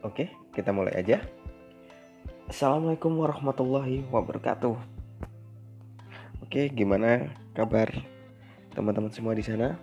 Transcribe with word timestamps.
Oke, 0.00 0.32
kita 0.56 0.72
mulai 0.72 0.96
aja. 0.96 1.20
Assalamualaikum 2.48 3.20
warahmatullahi 3.20 4.00
wabarakatuh. 4.08 4.72
Oke, 6.40 6.72
gimana 6.72 7.28
kabar 7.52 7.92
teman-teman 8.72 9.12
semua 9.12 9.36
di 9.36 9.44
sana? 9.44 9.76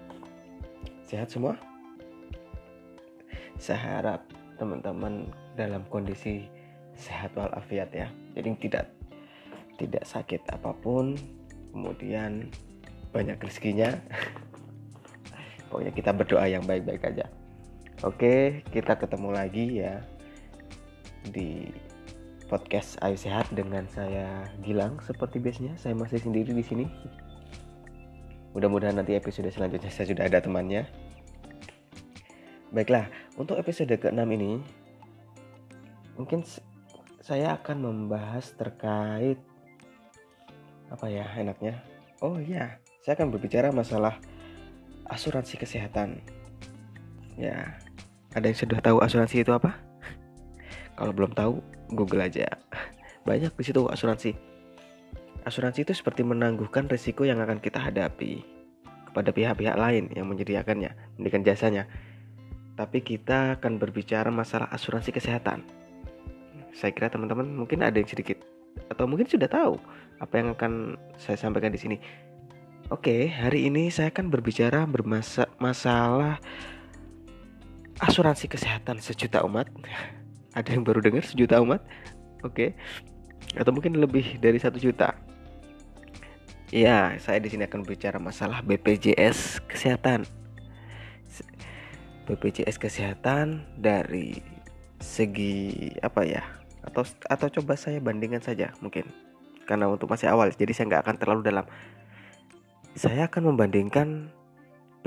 Sehat 1.05 1.29
semua? 1.29 1.53
Saya 3.61 3.77
harap 3.77 4.25
teman-teman 4.57 5.29
dalam 5.53 5.85
kondisi 5.85 6.49
sehat 6.97 7.37
walafiat 7.37 7.93
ya. 7.93 8.09
Jadi 8.33 8.57
tidak 8.57 8.89
tidak 9.77 10.01
sakit 10.01 10.41
apa 10.49 10.73
pun, 10.81 11.13
kemudian 11.69 12.49
banyak 13.13 13.37
rezekinya. 13.37 13.93
Pokoknya 15.69 15.93
kita 15.93 16.09
berdoa 16.09 16.49
yang 16.49 16.65
baik-baik 16.65 17.05
aja. 17.05 17.29
Oke, 18.05 18.61
kita 18.69 18.93
ketemu 18.93 19.33
lagi 19.33 19.81
ya 19.81 20.05
di 21.33 21.65
podcast 22.45 22.93
Ayo 23.01 23.17
Sehat 23.17 23.49
dengan 23.49 23.89
saya 23.89 24.45
Gilang 24.61 25.01
seperti 25.01 25.41
biasanya. 25.41 25.73
Saya 25.81 25.97
masih 25.97 26.21
sendiri 26.21 26.53
di 26.53 26.61
sini. 26.61 26.85
Mudah-mudahan 28.53 29.01
nanti 29.01 29.17
episode 29.17 29.49
selanjutnya 29.49 29.89
saya 29.89 30.13
sudah 30.13 30.29
ada 30.29 30.37
temannya. 30.37 30.85
Baiklah, 32.69 33.09
untuk 33.33 33.57
episode 33.57 33.89
ke-6 33.89 34.21
ini 34.29 34.61
mungkin 36.21 36.45
saya 37.25 37.57
akan 37.57 37.81
membahas 37.81 38.53
terkait 38.53 39.41
apa 40.93 41.05
ya 41.09 41.25
enaknya? 41.33 41.81
Oh 42.21 42.37
iya, 42.37 42.77
saya 43.01 43.17
akan 43.17 43.33
berbicara 43.33 43.73
masalah 43.73 44.21
asuransi 45.09 45.57
kesehatan. 45.57 46.21
Ya, 47.37 47.77
ada 48.35 48.45
yang 48.51 48.57
sudah 48.57 48.79
tahu 48.83 48.99
asuransi 48.99 49.45
itu 49.45 49.51
apa? 49.55 49.77
Kalau 50.97 51.13
belum 51.13 51.31
tahu, 51.37 51.61
Google 51.93 52.25
aja. 52.25 52.49
Banyak 53.23 53.53
di 53.53 53.63
situ 53.63 53.85
asuransi. 53.87 54.33
Asuransi 55.47 55.87
itu 55.87 55.93
seperti 55.95 56.27
menangguhkan 56.27 56.91
risiko 56.91 57.23
yang 57.23 57.39
akan 57.39 57.63
kita 57.63 57.79
hadapi 57.79 58.43
kepada 59.07 59.31
pihak-pihak 59.31 59.79
lain 59.79 60.11
yang 60.11 60.27
menyediakannya, 60.27 60.91
memberikan 61.15 61.45
jasanya. 61.47 61.87
Tapi 62.75 62.99
kita 63.01 63.57
akan 63.57 63.79
berbicara 63.79 64.27
masalah 64.29 64.67
asuransi 64.69 65.15
kesehatan. 65.15 65.63
Saya 66.75 66.91
kira 66.93 67.09
teman-teman 67.09 67.47
mungkin 67.47 67.81
ada 67.81 67.97
yang 67.97 68.05
sedikit 68.05 68.37
atau 68.93 69.09
mungkin 69.09 69.25
sudah 69.25 69.49
tahu 69.49 69.81
apa 70.21 70.33
yang 70.37 70.53
akan 70.53 70.93
saya 71.17 71.37
sampaikan 71.39 71.73
di 71.73 71.81
sini. 71.81 71.97
Oke, 72.93 73.27
hari 73.27 73.67
ini 73.67 73.89
saya 73.89 74.13
akan 74.13 74.29
berbicara 74.31 74.85
bermasalah 74.87 76.39
asuransi 78.01 78.49
kesehatan 78.49 79.01
sejuta 79.01 79.41
umat. 79.45 79.69
Ada 80.57 80.73
yang 80.73 80.83
baru 80.85 81.01
dengar 81.01 81.25
sejuta 81.25 81.61
umat? 81.61 81.81
Oke. 82.41 82.73
Okay. 82.73 83.59
Atau 83.59 83.73
mungkin 83.73 83.97
lebih 83.97 84.41
dari 84.41 84.57
satu 84.57 84.77
juta. 84.81 85.13
Ya, 86.67 87.15
saya 87.23 87.39
di 87.39 87.47
sini 87.47 87.63
akan 87.63 87.87
bicara 87.87 88.19
masalah 88.19 88.59
BPJS 88.59 89.63
kesehatan. 89.71 90.27
BPJS 92.27 92.75
kesehatan 92.75 93.63
dari 93.79 94.43
segi 94.99 95.95
apa 96.03 96.27
ya? 96.27 96.43
Atau 96.83 97.07
atau 97.31 97.47
coba 97.47 97.79
saya 97.79 98.03
bandingkan 98.03 98.43
saja 98.43 98.75
mungkin. 98.83 99.07
Karena 99.63 99.87
untuk 99.87 100.11
masih 100.11 100.27
awal, 100.27 100.51
jadi 100.51 100.71
saya 100.75 100.91
nggak 100.91 101.03
akan 101.07 101.15
terlalu 101.19 101.41
dalam. 101.43 101.65
Saya 102.99 103.31
akan 103.31 103.55
membandingkan 103.55 104.27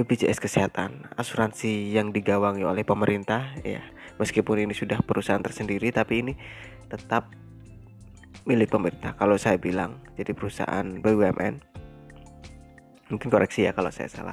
BPJS 0.01 0.41
Kesehatan, 0.41 1.13
asuransi 1.13 1.93
yang 1.93 2.09
digawangi 2.09 2.65
oleh 2.65 2.89
pemerintah 2.89 3.53
ya. 3.61 3.85
Meskipun 4.17 4.65
ini 4.65 4.73
sudah 4.73 4.97
perusahaan 5.05 5.45
tersendiri 5.45 5.93
tapi 5.93 6.25
ini 6.25 6.33
tetap 6.89 7.29
milik 8.49 8.73
pemerintah 8.73 9.13
kalau 9.13 9.37
saya 9.37 9.61
bilang. 9.61 10.01
Jadi 10.17 10.33
perusahaan 10.33 10.89
BUMN. 11.05 11.61
Mungkin 13.13 13.29
koreksi 13.29 13.69
ya 13.69 13.77
kalau 13.77 13.93
saya 13.93 14.09
salah. 14.09 14.33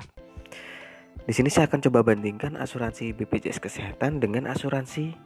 Di 1.27 1.35
sini 1.35 1.51
saya 1.51 1.67
akan 1.67 1.83
coba 1.83 2.07
bandingkan 2.07 2.55
asuransi 2.55 3.11
BPJS 3.11 3.59
Kesehatan 3.59 4.23
dengan 4.23 4.47
asuransi 4.47 5.19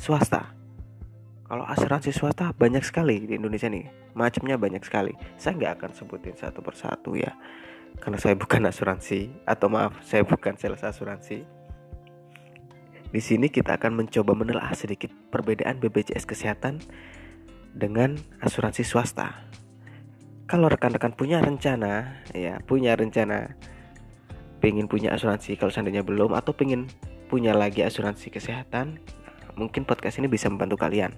swasta. 0.00 0.56
Kalau 1.44 1.68
asuransi 1.68 2.08
swasta 2.08 2.56
banyak 2.56 2.80
sekali 2.80 3.28
di 3.28 3.36
Indonesia 3.36 3.68
nih, 3.68 3.84
macamnya 4.16 4.56
banyak 4.56 4.80
sekali. 4.80 5.12
Saya 5.36 5.60
nggak 5.60 5.72
akan 5.76 5.90
sebutin 5.92 6.32
satu 6.40 6.64
persatu 6.64 7.20
ya 7.20 7.36
karena 7.98 8.18
saya 8.18 8.34
bukan 8.36 8.66
asuransi 8.68 9.32
atau 9.46 9.70
maaf 9.70 9.98
saya 10.04 10.26
bukan 10.26 10.54
sales 10.58 10.82
asuransi. 10.82 11.46
Di 13.14 13.22
sini 13.22 13.46
kita 13.46 13.78
akan 13.78 13.94
mencoba 13.94 14.34
menelaah 14.34 14.74
sedikit 14.74 15.14
perbedaan 15.30 15.78
BPJS 15.78 16.26
kesehatan 16.26 16.82
dengan 17.70 18.18
asuransi 18.42 18.82
swasta. 18.82 19.46
Kalau 20.50 20.66
rekan-rekan 20.66 21.14
punya 21.14 21.38
rencana, 21.38 22.22
ya 22.34 22.58
punya 22.66 22.98
rencana 22.98 23.54
pengen 24.58 24.88
punya 24.88 25.12
asuransi 25.12 25.60
kalau 25.60 25.68
seandainya 25.68 26.00
belum 26.00 26.32
atau 26.32 26.56
pengen 26.56 26.88
punya 27.28 27.54
lagi 27.54 27.86
asuransi 27.86 28.32
kesehatan, 28.32 28.98
mungkin 29.54 29.86
podcast 29.86 30.18
ini 30.18 30.28
bisa 30.28 30.50
membantu 30.50 30.80
kalian. 30.80 31.14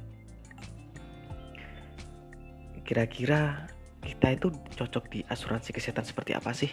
Kira-kira 2.87 3.67
kita 4.07 4.39
itu 4.39 4.55
cocok 4.79 5.05
di 5.11 5.21
asuransi 5.27 5.75
kesehatan 5.75 6.07
seperti 6.07 6.39
apa 6.39 6.55
sih? 6.55 6.71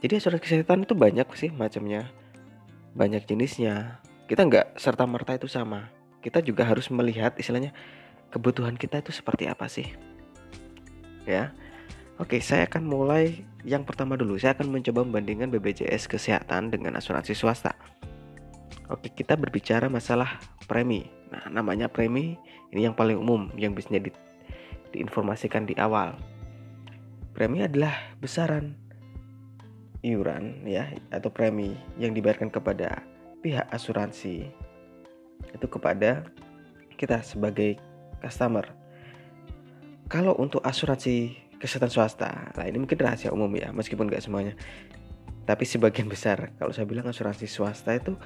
Jadi 0.00 0.16
asuransi 0.16 0.40
kesehatan 0.40 0.88
itu 0.88 0.96
banyak 0.96 1.28
sih 1.36 1.52
macamnya, 1.52 2.08
banyak 2.96 3.28
jenisnya. 3.28 4.00
Kita 4.24 4.48
nggak 4.48 4.80
serta 4.80 5.04
merta 5.04 5.36
itu 5.36 5.44
sama. 5.44 5.92
Kita 6.24 6.40
juga 6.40 6.64
harus 6.64 6.88
melihat 6.88 7.36
istilahnya 7.36 7.76
kebutuhan 8.32 8.80
kita 8.80 9.04
itu 9.04 9.12
seperti 9.12 9.44
apa 9.44 9.68
sih? 9.68 9.92
Ya, 11.28 11.52
oke 12.16 12.40
saya 12.40 12.64
akan 12.64 12.88
mulai 12.88 13.44
yang 13.64 13.84
pertama 13.84 14.16
dulu. 14.16 14.40
Saya 14.40 14.56
akan 14.56 14.72
mencoba 14.72 15.04
membandingkan 15.04 15.52
BPJS 15.52 16.08
kesehatan 16.08 16.72
dengan 16.72 16.96
asuransi 16.96 17.36
swasta. 17.36 17.76
Oke, 18.92 19.08
kita 19.08 19.40
berbicara 19.40 19.88
masalah 19.88 20.36
premi. 20.68 21.08
Nah, 21.32 21.48
namanya 21.48 21.88
premi 21.88 22.36
ini 22.76 22.84
yang 22.84 22.92
paling 22.92 23.16
umum 23.16 23.48
yang 23.56 23.72
bisa 23.72 23.88
di 23.88 24.12
diinformasikan 24.94 25.66
di 25.66 25.74
awal. 25.74 26.14
Premi 27.34 27.66
adalah 27.66 28.14
besaran 28.22 28.78
iuran 30.06 30.62
ya 30.68 30.92
atau 31.10 31.32
premi 31.34 31.74
yang 31.98 32.14
dibayarkan 32.14 32.52
kepada 32.52 33.02
pihak 33.42 33.66
asuransi 33.74 34.46
itu 35.50 35.66
kepada 35.66 36.24
kita 36.94 37.20
sebagai 37.26 37.76
customer. 38.22 38.64
Kalau 40.06 40.36
untuk 40.38 40.62
asuransi 40.62 41.34
kesehatan 41.58 41.90
swasta, 41.90 42.52
nah 42.54 42.64
ini 42.68 42.76
mungkin 42.76 43.00
rahasia 43.00 43.32
umum 43.32 43.48
ya, 43.56 43.72
meskipun 43.72 44.06
nggak 44.06 44.22
semuanya. 44.22 44.54
Tapi 45.44 45.64
sebagian 45.64 46.08
besar, 46.08 46.52
kalau 46.60 46.72
saya 46.72 46.84
bilang 46.88 47.08
asuransi 47.08 47.48
swasta 47.48 47.96
itu 47.96 48.16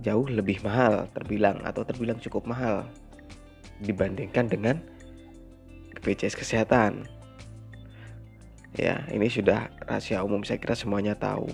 jauh 0.00 0.28
lebih 0.28 0.60
mahal 0.60 1.08
terbilang 1.12 1.60
atau 1.64 1.84
terbilang 1.84 2.20
cukup 2.20 2.44
mahal 2.44 2.84
dibandingkan 3.80 4.48
dengan 4.48 4.76
BPJS 5.96 6.36
Kesehatan. 6.36 7.08
Ya, 8.76 9.08
ini 9.08 9.32
sudah 9.32 9.72
rahasia 9.88 10.20
umum 10.20 10.44
saya 10.44 10.60
kira 10.60 10.76
semuanya 10.76 11.16
tahu. 11.16 11.48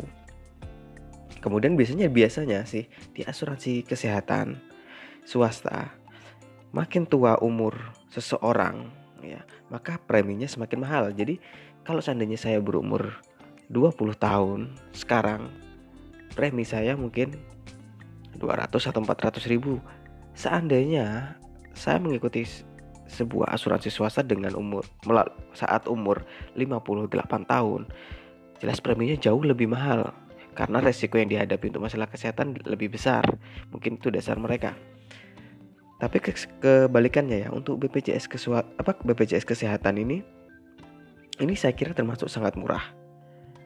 Kemudian 1.38 1.78
biasanya 1.78 2.10
biasanya 2.10 2.66
sih 2.66 2.90
di 3.14 3.22
asuransi 3.22 3.86
kesehatan 3.86 4.58
swasta 5.22 5.90
makin 6.74 7.06
tua 7.06 7.38
umur 7.38 7.78
seseorang 8.10 8.90
ya, 9.22 9.42
maka 9.70 10.02
preminya 10.02 10.50
semakin 10.50 10.78
mahal. 10.82 11.04
Jadi 11.14 11.38
kalau 11.86 12.02
seandainya 12.02 12.38
saya 12.38 12.58
berumur 12.58 13.22
20 13.70 14.18
tahun 14.18 14.74
sekarang 14.94 15.50
premi 16.34 16.66
saya 16.66 16.98
mungkin 16.98 17.38
200 18.38 18.72
atau 18.72 19.00
400 19.04 19.52
ribu 19.52 19.78
seandainya 20.32 21.36
saya 21.76 22.00
mengikuti 22.00 22.48
sebuah 23.12 23.52
asuransi 23.52 23.92
swasta 23.92 24.24
dengan 24.24 24.56
umur 24.56 24.88
saat 25.52 25.84
umur 25.86 26.24
58 26.56 27.12
tahun. 27.44 27.86
Jelas 28.58 28.80
preminya 28.80 29.14
jauh 29.20 29.42
lebih 29.44 29.68
mahal 29.68 30.16
karena 30.52 30.80
resiko 30.80 31.16
yang 31.16 31.28
dihadapi 31.28 31.72
untuk 31.72 31.84
masalah 31.84 32.08
kesehatan 32.08 32.56
lebih 32.64 32.92
besar. 32.92 33.24
Mungkin 33.72 34.00
itu 34.00 34.08
dasar 34.08 34.40
mereka. 34.40 34.72
Tapi 36.02 36.18
ke 36.18 36.34
kebalikannya 36.58 37.46
ya 37.46 37.48
untuk 37.54 37.78
BPJS 37.78 38.26
apa 38.58 38.98
BPJS 39.06 39.46
kesehatan 39.46 40.02
ini 40.02 40.26
ini 41.38 41.54
saya 41.54 41.72
kira 41.78 41.94
termasuk 41.94 42.26
sangat 42.26 42.58
murah 42.58 42.82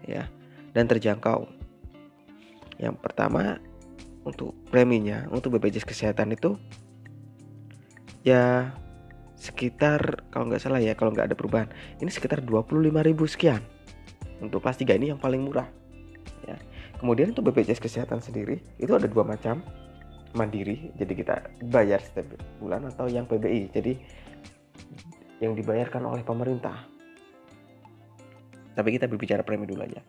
ya 0.05 0.29
dan 0.77 0.85
terjangkau. 0.85 1.49
Yang 2.77 2.97
pertama 3.01 3.57
untuk 4.27 4.53
preminya 4.69 5.25
untuk 5.33 5.57
BPJS 5.57 5.89
kesehatan 5.89 6.37
itu 6.37 6.61
ya 8.21 8.75
sekitar 9.37 10.25
kalau 10.33 10.49
nggak 10.49 10.65
salah 10.65 10.81
ya 10.81 10.97
kalau 10.97 11.13
nggak 11.13 11.33
ada 11.33 11.37
perubahan 11.37 11.69
ini 12.01 12.09
sekitar 12.09 12.41
25.000 12.41 12.89
sekian 13.29 13.61
untuk 14.41 14.65
kelas 14.65 14.81
3 14.81 14.97
ini 14.97 15.13
yang 15.13 15.21
paling 15.21 15.45
murah 15.45 15.69
ya. 16.49 16.57
Kemudian 16.97 17.37
untuk 17.37 17.53
BPJS 17.53 17.81
kesehatan 17.81 18.25
sendiri 18.25 18.65
itu 18.81 18.89
ada 18.97 19.05
dua 19.05 19.29
macam 19.29 19.61
mandiri 20.33 20.93
jadi 20.97 21.13
kita 21.13 21.35
bayar 21.69 22.01
setiap 22.01 22.37
bulan 22.61 22.89
atau 22.89 23.09
yang 23.09 23.29
PBI 23.29 23.73
jadi 23.73 23.93
yang 25.45 25.53
dibayarkan 25.53 26.01
oleh 26.09 26.25
pemerintah. 26.25 26.89
Tapi 28.73 28.89
kita 28.93 29.09
berbicara 29.09 29.45
premi 29.45 29.69
dulu 29.69 29.85
aja. 29.85 30.01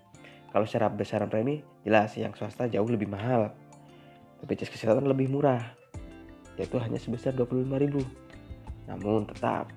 Kalau 0.51 0.63
secara 0.63 0.87
besaran 0.87 1.27
premi 1.27 1.59
jelas 1.83 2.15
yang 2.15 2.31
swasta 2.35 2.71
jauh 2.71 2.87
lebih 2.87 3.11
mahal. 3.11 3.51
BPJS 4.43 4.71
kesehatan 4.71 5.03
lebih 5.09 5.27
murah 5.27 5.75
yaitu 6.57 6.81
hanya 6.81 6.97
sebesar 6.97 7.37
25.000 7.37 8.26
namun 8.87 9.27
tetap 9.27 9.69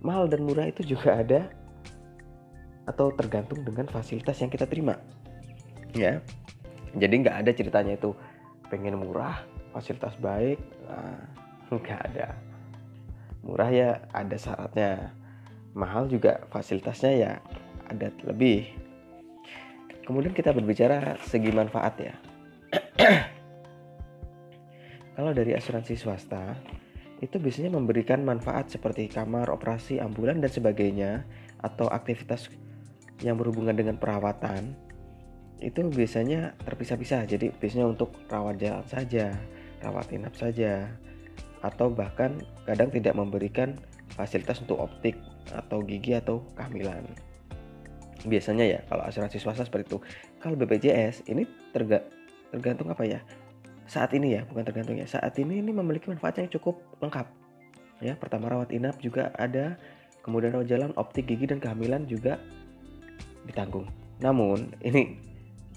mahal 0.00 0.26
dan 0.26 0.42
murah 0.44 0.68
itu 0.68 0.82
juga 0.84 1.20
ada 1.20 1.48
atau 2.84 3.12
tergantung 3.16 3.64
dengan 3.64 3.88
fasilitas 3.88 4.40
yang 4.40 4.52
kita 4.52 4.68
terima. 4.68 4.96
Ya 5.94 6.20
jadi 6.94 7.14
nggak 7.26 7.36
ada 7.42 7.50
ceritanya 7.50 7.94
itu 7.98 8.14
pengen 8.70 9.02
murah 9.02 9.42
fasilitas 9.74 10.14
baik 10.22 10.58
nah, 10.86 11.18
nggak 11.74 12.00
ada. 12.12 12.28
Murah 13.44 13.68
ya 13.68 13.90
ada 14.14 14.36
syaratnya 14.38 15.12
mahal 15.76 16.08
juga 16.08 16.46
fasilitasnya 16.48 17.12
ya 17.12 17.32
ada 17.90 18.08
lebih. 18.24 18.70
Kemudian 20.04 20.32
kita 20.32 20.52
berbicara 20.52 21.16
segi 21.24 21.50
manfaat 21.52 21.94
ya. 21.98 22.14
Kalau 25.14 25.30
dari 25.30 25.54
asuransi 25.54 25.94
swasta 25.96 26.56
itu 27.22 27.38
biasanya 27.38 27.74
memberikan 27.74 28.26
manfaat 28.26 28.70
seperti 28.72 29.06
kamar 29.06 29.50
operasi 29.52 30.02
ambulan 30.02 30.42
dan 30.42 30.50
sebagainya 30.50 31.22
atau 31.62 31.86
aktivitas 31.88 32.50
yang 33.22 33.38
berhubungan 33.38 33.74
dengan 33.74 33.96
perawatan 33.96 34.74
itu 35.62 35.80
biasanya 35.86 36.58
terpisah-pisah 36.66 37.24
jadi 37.30 37.54
biasanya 37.56 37.86
untuk 37.94 38.12
rawat 38.26 38.58
jalan 38.58 38.84
saja 38.90 39.32
rawat 39.84 40.10
inap 40.10 40.34
saja 40.34 40.90
atau 41.64 41.88
bahkan 41.88 42.40
kadang 42.68 42.92
tidak 42.92 43.16
memberikan 43.16 43.80
fasilitas 44.12 44.60
untuk 44.60 44.84
optik 44.84 45.16
atau 45.52 45.80
gigi 45.80 46.12
atau 46.12 46.44
kehamilan. 46.56 47.04
Biasanya 48.24 48.64
ya 48.64 48.80
kalau 48.88 49.04
asuransi 49.04 49.40
swasta 49.40 49.64
seperti 49.64 49.96
itu. 49.96 49.98
Kalau 50.40 50.56
BPJS 50.60 51.28
ini 51.28 51.48
terga, 51.72 52.04
tergantung 52.52 52.92
apa 52.92 53.04
ya? 53.04 53.20
Saat 53.84 54.16
ini 54.16 54.40
ya, 54.40 54.42
bukan 54.48 54.64
tergantung 54.64 54.96
ya. 54.96 55.06
Saat 55.08 55.36
ini 55.40 55.60
ini 55.60 55.70
memiliki 55.70 56.08
manfaat 56.08 56.40
yang 56.40 56.48
cukup 56.48 56.80
lengkap. 57.04 57.26
Ya, 58.00 58.16
pertama 58.16 58.50
rawat 58.50 58.72
inap 58.74 58.98
juga 59.00 59.30
ada, 59.36 59.76
kemudian 60.24 60.56
rawat 60.56 60.68
jalan, 60.68 60.90
optik, 60.96 61.28
gigi 61.30 61.48
dan 61.48 61.60
kehamilan 61.62 62.08
juga 62.08 62.40
ditanggung. 63.44 63.86
Namun 64.20 64.72
ini 64.80 65.20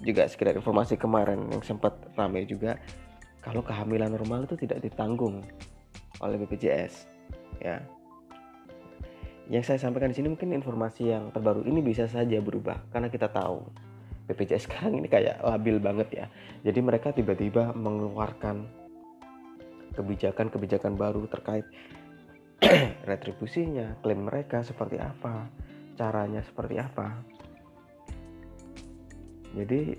juga 0.02 0.30
sekedar 0.30 0.54
informasi 0.54 0.98
kemarin 0.98 1.50
yang 1.50 1.64
sempat 1.66 1.98
ramai 2.14 2.46
juga 2.46 2.78
kalau 3.42 3.66
kehamilan 3.66 4.14
normal 4.14 4.46
itu 4.46 4.54
tidak 4.60 4.86
ditanggung 4.86 5.42
oleh 6.22 6.38
BPJS 6.46 7.10
ya 7.62 7.82
yang 9.48 9.64
saya 9.64 9.80
sampaikan 9.80 10.12
di 10.12 10.18
sini 10.20 10.28
mungkin 10.30 10.52
informasi 10.54 11.08
yang 11.16 11.32
terbaru 11.32 11.64
ini 11.66 11.80
bisa 11.80 12.06
saja 12.06 12.38
berubah 12.44 12.78
karena 12.92 13.08
kita 13.08 13.32
tahu 13.32 13.64
BPJS 14.28 14.68
sekarang 14.68 15.00
ini 15.00 15.08
kayak 15.08 15.40
labil 15.40 15.80
banget 15.80 16.08
ya. 16.12 16.26
Jadi 16.68 16.80
mereka 16.84 17.16
tiba-tiba 17.16 17.72
mengeluarkan 17.72 18.68
kebijakan-kebijakan 19.96 20.94
baru 21.00 21.26
terkait 21.32 21.66
retribusinya 23.10 23.98
klaim 24.04 24.30
mereka 24.30 24.62
seperti 24.62 25.02
apa 25.02 25.48
caranya 25.98 26.46
seperti 26.46 26.78
apa. 26.78 27.18
Jadi 29.58 29.98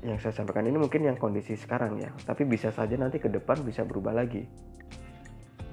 yang 0.00 0.16
saya 0.18 0.32
sampaikan 0.32 0.66
ini 0.66 0.80
mungkin 0.80 1.06
yang 1.06 1.20
kondisi 1.20 1.54
sekarang 1.54 2.00
ya. 2.02 2.10
Tapi 2.26 2.42
bisa 2.48 2.74
saja 2.74 2.96
nanti 2.98 3.22
ke 3.22 3.30
depan 3.30 3.62
bisa 3.62 3.86
berubah 3.86 4.16
lagi. 4.16 4.42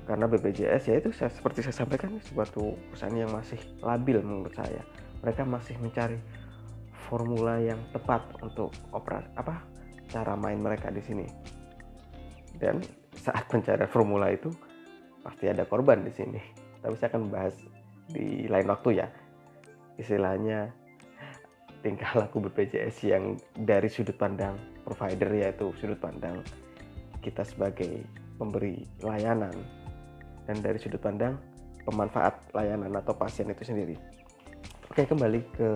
Karena 0.07 0.23
BPJS 0.29 0.83
ya 0.87 0.95
itu 1.03 1.11
saya, 1.11 1.27
seperti 1.33 1.67
saya 1.67 1.83
sampaikan 1.83 2.15
suatu 2.23 2.77
perusahaan 2.91 3.15
yang 3.15 3.31
masih 3.33 3.59
labil 3.83 4.23
menurut 4.23 4.55
saya. 4.55 4.79
Mereka 5.19 5.43
masih 5.43 5.75
mencari 5.81 6.15
formula 7.07 7.59
yang 7.59 7.79
tepat 7.95 8.23
untuk 8.43 8.71
operasi 8.91 9.27
apa 9.39 9.63
cara 10.07 10.35
main 10.35 10.59
mereka 10.59 10.91
di 10.91 11.01
sini 11.03 11.27
dan 12.59 12.83
saat 13.15 13.47
mencari 13.53 13.87
formula 13.87 14.31
itu 14.31 14.51
pasti 15.23 15.47
ada 15.47 15.63
korban 15.67 16.03
di 16.03 16.13
sini 16.13 16.41
tapi 16.83 16.95
saya 16.99 17.15
akan 17.15 17.23
bahas 17.31 17.55
di 18.07 18.47
lain 18.47 18.67
waktu 18.71 19.03
ya 19.03 19.07
istilahnya 19.99 20.71
tingkah 21.83 22.11
laku 22.15 22.43
BPJS 22.47 22.97
yang 23.07 23.35
dari 23.55 23.87
sudut 23.87 24.15
pandang 24.15 24.55
provider 24.83 25.31
yaitu 25.33 25.71
sudut 25.79 25.99
pandang 25.99 26.43
kita 27.19 27.43
sebagai 27.43 28.05
pemberi 28.39 28.85
layanan 29.03 29.53
dan 30.47 30.63
dari 30.63 30.79
sudut 30.79 31.01
pandang 31.01 31.35
pemanfaat 31.83 32.51
layanan 32.51 32.91
atau 32.99 33.15
pasien 33.15 33.47
itu 33.47 33.63
sendiri. 33.63 33.95
Oke, 34.91 35.03
kembali 35.07 35.39
ke 35.55 35.69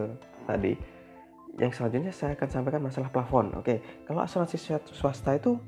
tadi. 0.48 0.74
Yang 1.59 1.81
selanjutnya 1.81 2.13
saya 2.15 2.38
akan 2.39 2.48
sampaikan 2.48 2.81
masalah 2.83 3.12
plafon. 3.12 3.51
Oke, 3.59 3.83
kalau 4.07 4.24
asuransi 4.24 4.56
swasta 4.95 5.36
itu 5.36 5.59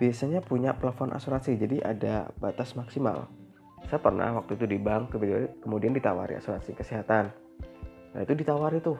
biasanya 0.00 0.42
punya 0.42 0.74
plafon 0.74 1.14
asuransi, 1.14 1.54
jadi 1.60 1.84
ada 1.84 2.30
batas 2.42 2.74
maksimal. 2.74 3.30
Saya 3.86 4.02
pernah 4.02 4.34
waktu 4.34 4.58
itu 4.58 4.66
di 4.66 4.78
bank 4.78 5.14
kemudian 5.62 5.94
ditawari 5.94 6.38
asuransi 6.38 6.74
kesehatan. 6.74 7.30
Nah, 8.10 8.20
itu 8.26 8.34
ditawari 8.34 8.82
tuh 8.82 8.98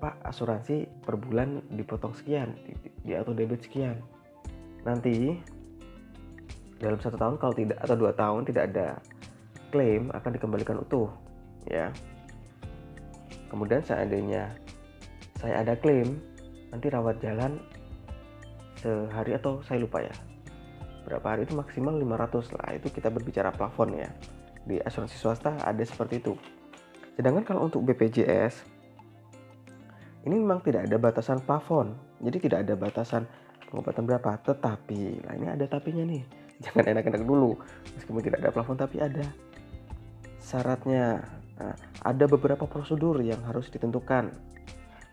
Pak 0.00 0.24
asuransi 0.24 0.88
per 1.04 1.20
bulan 1.20 1.60
dipotong 1.76 2.16
sekian 2.16 2.56
di, 2.64 2.72
di 3.04 3.12
auto 3.12 3.36
debit 3.36 3.68
sekian 3.68 4.00
nanti 4.80 5.36
dalam 6.80 6.96
satu 6.96 7.20
tahun 7.20 7.36
kalau 7.36 7.52
tidak 7.52 7.76
atau 7.84 7.96
dua 8.00 8.12
tahun 8.16 8.48
tidak 8.48 8.72
ada 8.72 8.88
klaim 9.68 10.08
akan 10.08 10.30
dikembalikan 10.40 10.80
utuh 10.80 11.12
ya 11.68 11.92
kemudian 13.50 13.82
seandainya 13.82 14.54
saya 15.42 15.66
ada 15.66 15.74
klaim 15.74 16.22
nanti 16.70 16.86
rawat 16.86 17.18
jalan 17.18 17.58
sehari 18.80 19.36
atau 19.36 19.60
saya 19.66 19.82
lupa 19.82 20.00
ya. 20.00 20.14
Berapa 21.04 21.36
hari 21.36 21.44
itu 21.44 21.56
maksimal 21.56 21.96
500 21.96 22.56
lah. 22.56 22.68
Itu 22.76 22.88
kita 22.92 23.12
berbicara 23.12 23.52
plafon 23.52 23.98
ya. 23.98 24.08
Di 24.64 24.80
asuransi 24.80 25.16
swasta 25.16 25.56
ada 25.60 25.82
seperti 25.84 26.20
itu. 26.20 26.36
Sedangkan 27.16 27.44
kalau 27.44 27.68
untuk 27.68 27.84
BPJS 27.84 28.64
ini 30.28 30.36
memang 30.36 30.60
tidak 30.60 30.88
ada 30.88 30.96
batasan 31.00 31.40
plafon. 31.44 31.96
Jadi 32.20 32.36
tidak 32.48 32.68
ada 32.68 32.74
batasan 32.76 33.24
pengobatan 33.68 34.04
berapa. 34.04 34.36
Tetapi 34.44 35.24
nah 35.24 35.32
ini 35.36 35.46
ada 35.48 35.64
tapinya 35.64 36.04
nih. 36.04 36.22
Jangan 36.64 36.84
enak-enak 36.96 37.24
dulu. 37.24 37.56
Meskipun 37.96 38.20
tidak 38.20 38.44
ada 38.44 38.50
plafon 38.52 38.76
tapi 38.76 39.00
ada 39.00 39.24
syaratnya 40.40 41.24
nah, 41.60 41.76
ada 42.00 42.24
beberapa 42.24 42.64
prosedur 42.64 43.20
yang 43.20 43.44
harus 43.44 43.68
ditentukan 43.68 44.32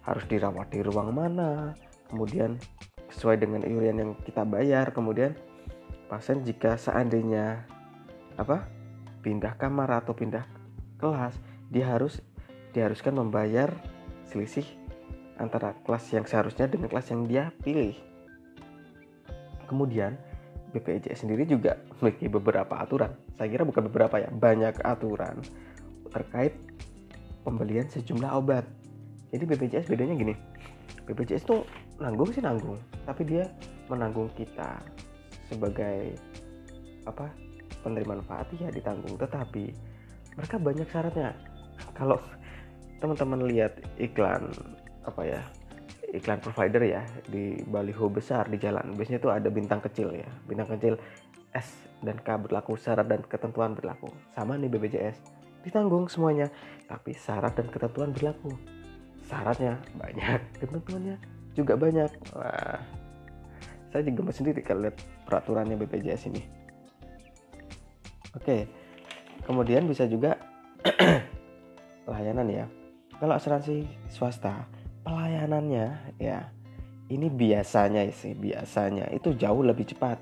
harus 0.08 0.24
dirawat 0.32 0.72
di 0.72 0.80
ruang 0.80 1.12
mana 1.12 1.76
kemudian 2.08 2.56
sesuai 3.12 3.44
dengan 3.44 3.68
iuran 3.68 4.00
yang 4.00 4.12
kita 4.24 4.48
bayar 4.48 4.96
kemudian 4.96 5.36
pasien 6.08 6.40
jika 6.48 6.80
seandainya 6.80 7.68
apa 8.40 8.64
pindah 9.20 9.60
kamar 9.60 9.92
atau 10.00 10.16
pindah 10.16 10.48
kelas 10.96 11.36
dia 11.68 11.92
harus 11.92 12.24
diharuskan 12.72 13.20
membayar 13.20 13.68
selisih 14.28 14.64
antara 15.38 15.78
kelas 15.86 16.06
yang 16.12 16.26
seharusnya 16.26 16.66
dengan 16.68 16.90
kelas 16.92 17.08
yang 17.14 17.26
dia 17.30 17.50
pilih. 17.62 17.96
Kemudian 19.70 20.18
BPJS 20.74 21.24
sendiri 21.26 21.48
juga 21.48 21.80
memiliki 21.98 22.28
beberapa 22.28 22.80
aturan. 22.80 23.14
Saya 23.38 23.48
kira 23.52 23.64
bukan 23.64 23.88
beberapa 23.92 24.20
ya, 24.20 24.30
banyak 24.32 24.82
aturan 24.84 25.44
terkait 26.18 26.54
pembelian 27.46 27.86
sejumlah 27.88 28.32
obat. 28.34 28.66
Jadi 29.30 29.44
BPJS 29.46 29.88
bedanya 29.88 30.18
gini. 30.18 30.34
BPJS 31.06 31.46
itu 31.48 31.64
nanggung 32.02 32.30
sih 32.34 32.44
nanggung, 32.44 32.76
tapi 33.08 33.24
dia 33.24 33.48
menanggung 33.88 34.28
kita 34.36 34.82
sebagai 35.48 36.18
apa 37.08 37.32
penerima 37.86 38.20
manfaat 38.20 38.52
ya 38.60 38.68
ditanggung. 38.74 39.16
Tetapi 39.16 39.72
mereka 40.36 40.56
banyak 40.60 40.88
syaratnya. 40.92 41.32
Kalau 41.96 42.20
teman-teman 42.98 43.46
lihat 43.46 43.78
iklan 44.02 44.50
apa 45.06 45.22
ya 45.24 45.42
iklan 46.12 46.40
provider 46.40 46.82
ya 46.84 47.04
di 47.30 47.62
baliho 47.68 48.10
besar 48.10 48.48
di 48.48 48.58
jalan 48.58 48.96
biasanya 48.96 49.20
tuh 49.22 49.32
ada 49.32 49.48
bintang 49.52 49.84
kecil 49.84 50.12
ya 50.16 50.28
bintang 50.50 50.68
kecil 50.72 50.98
S 51.54 51.88
dan 52.02 52.18
K 52.22 52.38
berlaku 52.42 52.76
syarat 52.80 53.08
dan 53.08 53.22
ketentuan 53.28 53.78
berlaku 53.78 54.10
sama 54.34 54.58
nih 54.58 54.72
BPJS 54.72 55.18
ditanggung 55.68 56.08
semuanya. 56.08 56.48
Tapi 56.88 57.12
syarat 57.14 57.60
dan 57.60 57.68
ketentuan 57.68 58.16
berlaku. 58.16 58.56
Syaratnya 59.28 59.84
banyak 60.00 60.40
ketentuannya 60.64 61.16
juga 61.54 61.76
banyak. 61.76 62.12
Wah. 62.34 62.80
Saya 63.92 64.04
juga 64.08 64.32
sendiri 64.32 64.60
kalau 64.64 64.88
lihat 64.88 65.00
peraturannya 65.28 65.76
BPJS 65.76 66.32
ini. 66.32 66.42
Oke. 68.36 68.68
Kemudian 69.44 69.88
bisa 69.88 70.08
juga 70.08 70.40
layanan 72.12 72.48
ya. 72.48 72.66
Kalau 73.18 73.34
asuransi 73.34 73.88
swasta 74.12 74.68
pelayanannya 75.02 76.20
ya 76.20 76.52
ini 77.08 77.32
biasanya 77.32 78.04
sih 78.12 78.36
biasanya 78.36 79.08
itu 79.16 79.32
jauh 79.34 79.64
lebih 79.64 79.88
cepat. 79.88 80.20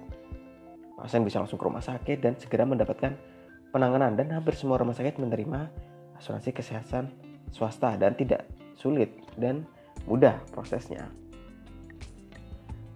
Pasien 0.96 1.26
bisa 1.26 1.44
langsung 1.44 1.60
ke 1.60 1.66
rumah 1.66 1.84
sakit 1.84 2.18
dan 2.22 2.34
segera 2.40 2.64
mendapatkan 2.64 3.35
penanganan 3.76 4.16
dan 4.16 4.32
hampir 4.32 4.56
semua 4.56 4.80
rumah 4.80 4.96
sakit 4.96 5.20
menerima 5.20 5.68
asuransi 6.16 6.56
kesehatan 6.56 7.12
swasta 7.52 8.00
dan 8.00 8.16
tidak 8.16 8.48
sulit 8.80 9.12
dan 9.36 9.68
mudah 10.08 10.40
prosesnya. 10.56 11.12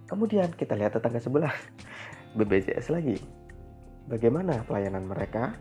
Kemudian 0.08 0.48
kita 0.56 0.72
lihat 0.80 0.96
tetangga 0.96 1.20
sebelah 1.20 1.52
BPJS 2.40 2.88
lagi. 2.96 3.20
Bagaimana 4.08 4.64
pelayanan 4.64 5.04
mereka? 5.04 5.52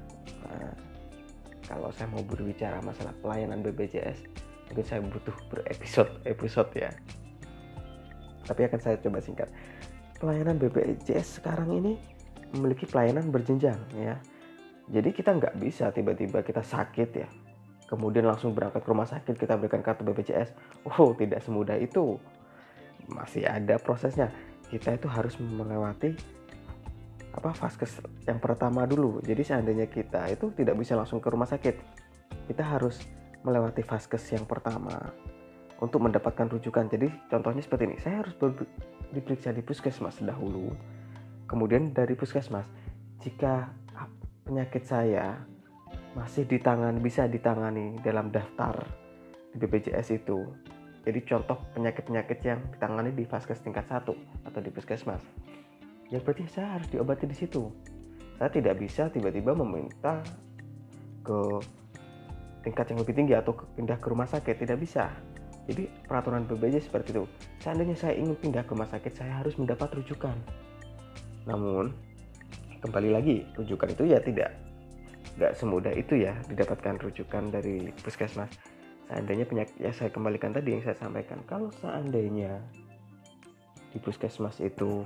Nah, 0.48 0.74
kalau 1.68 1.92
saya 1.92 2.08
mau 2.10 2.24
berbicara 2.24 2.80
masalah 2.80 3.12
pelayanan 3.20 3.60
BPJS, 3.60 4.24
mungkin 4.72 4.86
saya 4.88 5.04
butuh 5.04 5.36
berepisode 5.52 6.16
episode 6.24 6.72
ya. 6.80 6.90
Tapi 8.48 8.66
akan 8.72 8.80
saya 8.80 8.96
coba 9.04 9.20
singkat. 9.20 9.52
Pelayanan 10.18 10.56
BPJS 10.58 11.44
sekarang 11.44 11.76
ini 11.76 12.00
memiliki 12.56 12.88
pelayanan 12.88 13.30
berjenjang 13.30 13.78
ya. 13.94 14.18
Jadi 14.90 15.10
kita 15.14 15.38
nggak 15.38 15.56
bisa 15.62 15.94
tiba-tiba 15.94 16.42
kita 16.42 16.66
sakit 16.66 17.10
ya, 17.14 17.30
kemudian 17.86 18.26
langsung 18.26 18.58
berangkat 18.58 18.82
ke 18.82 18.90
rumah 18.90 19.06
sakit 19.06 19.38
kita 19.38 19.54
berikan 19.58 19.86
kartu 19.86 20.02
BPJS. 20.02 20.50
Oh, 20.98 21.14
tidak 21.14 21.46
semudah 21.46 21.78
itu. 21.78 22.18
Masih 23.06 23.46
ada 23.46 23.78
prosesnya. 23.78 24.34
Kita 24.70 24.98
itu 24.98 25.06
harus 25.10 25.38
melewati 25.38 26.14
apa 27.30 27.54
vaskes 27.54 28.02
yang 28.26 28.42
pertama 28.42 28.90
dulu. 28.90 29.22
Jadi 29.22 29.42
seandainya 29.46 29.86
kita 29.86 30.26
itu 30.34 30.50
tidak 30.58 30.74
bisa 30.82 30.98
langsung 30.98 31.22
ke 31.22 31.30
rumah 31.30 31.46
sakit 31.46 31.78
kita 32.50 32.66
harus 32.66 33.06
melewati 33.46 33.86
vaskes 33.86 34.26
yang 34.34 34.50
pertama 34.50 35.14
untuk 35.78 36.02
mendapatkan 36.02 36.50
rujukan. 36.50 36.90
Jadi 36.90 37.08
contohnya 37.30 37.62
seperti 37.62 37.84
ini. 37.86 37.96
Saya 38.02 38.26
harus 38.26 38.34
diperiksa 39.14 39.54
di 39.54 39.62
puskesmas 39.62 40.18
dahulu. 40.20 40.74
Kemudian 41.46 41.94
dari 41.94 42.18
puskesmas 42.18 42.66
jika 43.22 43.70
penyakit 44.50 44.82
saya 44.82 45.46
masih 46.18 46.50
ditangani 46.50 46.98
bisa 46.98 47.30
ditangani 47.30 48.02
dalam 48.02 48.34
daftar 48.34 48.82
di 49.54 49.62
BPJS 49.62 50.18
itu 50.18 50.42
jadi 51.06 51.20
contoh 51.26 51.58
penyakit-penyakit 51.78 52.40
yang 52.44 52.60
ditangani 52.76 53.14
di 53.14 53.24
vaskes 53.24 53.64
tingkat 53.64 53.88
1 53.88 54.10
atau 54.46 54.60
di 54.60 54.70
puskesmas. 54.70 55.24
Ya 56.12 56.20
berarti 56.20 56.50
saya 56.50 56.76
harus 56.76 56.90
diobati 56.92 57.30
di 57.30 57.38
situ. 57.38 57.72
Saya 58.36 58.52
tidak 58.52 58.82
bisa 58.82 59.08
tiba-tiba 59.08 59.56
meminta 59.56 60.20
ke 61.24 61.40
tingkat 62.62 62.92
yang 62.92 63.00
lebih 63.00 63.16
tinggi 63.16 63.34
atau 63.38 63.56
pindah 63.80 63.98
ke 63.98 64.08
rumah 64.12 64.28
sakit, 64.28 64.60
tidak 64.60 64.78
bisa. 64.84 65.10
Jadi 65.70 65.88
peraturan 66.04 66.50
BPJS 66.50 66.90
seperti 66.90 67.16
itu. 67.16 67.24
Seandainya 67.64 67.96
saya 67.96 68.18
ingin 68.18 68.36
pindah 68.36 68.66
ke 68.68 68.74
rumah 68.76 68.90
sakit, 68.90 69.14
saya 69.14 69.40
harus 69.40 69.56
mendapat 69.56 69.96
rujukan. 69.96 70.36
Namun 71.48 72.09
kembali 72.80 73.10
lagi 73.12 73.44
rujukan 73.60 73.92
itu 73.92 74.04
ya 74.08 74.20
tidak 74.24 74.56
nggak 75.36 75.54
semudah 75.56 75.94
itu 75.96 76.24
ya 76.24 76.36
didapatkan 76.48 76.96
rujukan 77.00 77.52
dari 77.52 77.92
puskesmas. 78.04 78.52
Seandainya 79.10 79.46
penyakit 79.48 79.76
ya 79.82 79.92
saya 79.92 80.14
kembalikan 80.14 80.54
tadi 80.54 80.78
yang 80.78 80.84
saya 80.86 80.96
sampaikan 80.96 81.42
kalau 81.50 81.74
seandainya 81.82 82.62
di 83.90 83.98
puskesmas 83.98 84.62
itu 84.62 85.02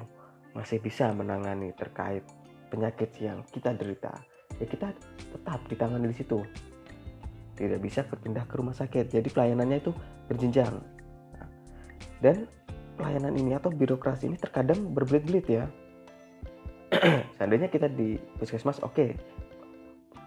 masih 0.53 0.77
bisa 0.83 1.09
menangani 1.15 1.71
terkait 1.73 2.21
penyakit 2.67 3.09
yang 3.23 3.41
kita 3.49 3.71
derita 3.73 4.11
ya 4.59 4.65
kita 4.69 4.93
tetap 5.33 5.59
ditangani 5.69 6.11
di 6.11 6.17
situ. 6.17 6.39
Tidak 7.53 7.77
bisa 7.77 8.01
berpindah 8.05 8.49
ke 8.49 8.53
rumah 8.57 8.73
sakit 8.73 9.13
jadi 9.13 9.29
pelayanannya 9.29 9.77
itu 9.81 9.93
berjenjang. 10.25 10.73
Dan 12.17 12.49
pelayanan 12.97 13.33
ini 13.37 13.53
atau 13.57 13.69
birokrasi 13.69 14.29
ini 14.29 14.37
terkadang 14.37 14.93
berbelit-belit 14.93 15.45
ya 15.49 15.65
seandainya 17.37 17.69
kita 17.69 17.89
di 17.89 18.15
puskesmas 18.37 18.79
oke 18.81 18.93
okay, 18.93 19.09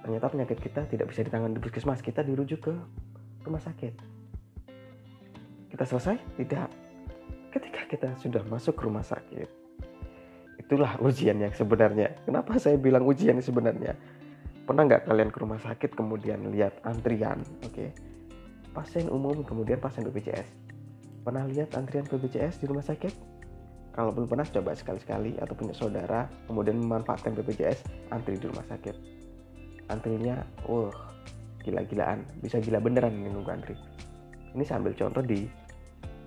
ternyata 0.07 0.27
penyakit 0.31 0.59
kita 0.63 0.87
tidak 0.87 1.11
bisa 1.11 1.27
ditangani 1.27 1.59
di 1.59 1.63
puskesmas 1.63 2.03
kita 2.03 2.23
dirujuk 2.23 2.71
ke 2.71 2.75
rumah 3.47 3.63
sakit. 3.63 3.95
Kita 5.71 5.85
selesai? 5.87 6.19
Tidak. 6.35 6.69
Ketika 7.55 7.81
kita 7.87 8.09
sudah 8.19 8.43
masuk 8.51 8.75
rumah 8.83 9.07
sakit, 9.07 9.47
itulah 10.59 10.99
ujian 10.99 11.39
yang 11.39 11.55
sebenarnya. 11.55 12.19
Kenapa 12.27 12.59
saya 12.59 12.75
bilang 12.75 13.07
ujian 13.07 13.39
sebenarnya? 13.39 13.95
Pernah 14.67 14.83
nggak 14.83 15.07
kalian 15.07 15.31
ke 15.31 15.39
rumah 15.39 15.63
sakit 15.63 15.95
kemudian 15.95 16.43
lihat 16.51 16.83
antrian, 16.83 17.47
oke? 17.63 17.71
Okay? 17.71 17.91
Pasien 18.75 19.07
umum 19.09 19.47
kemudian 19.47 19.79
pasien 19.79 20.03
BPJS. 20.05 20.49
Pernah 21.23 21.47
lihat 21.47 21.79
antrian 21.79 22.05
BPJS 22.05 22.61
di 22.61 22.67
rumah 22.67 22.83
sakit? 22.83 23.36
Kalau 23.97 24.13
belum 24.13 24.29
pernah 24.29 24.45
coba 24.45 24.77
sekali-sekali 24.77 25.41
atau 25.41 25.57
punya 25.57 25.73
saudara 25.73 26.29
kemudian 26.45 26.77
memanfaatkan 26.77 27.33
BPJS 27.33 28.13
antri 28.13 28.37
di 28.37 28.45
rumah 28.45 28.69
sakit. 28.69 28.93
Antrinya, 29.89 30.45
uh, 30.69 30.93
gila-gilaan. 31.65 32.29
Bisa 32.45 32.61
gila 32.61 32.77
beneran 32.77 33.17
ini 33.17 33.33
nunggu 33.33 33.49
antri. 33.49 33.73
Ini 34.53 34.61
saya 34.69 34.85
ambil 34.85 34.93
contoh 35.01 35.25
di 35.25 35.49